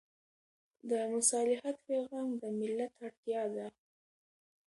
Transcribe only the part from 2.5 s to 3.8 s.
ملت اړتیا ده.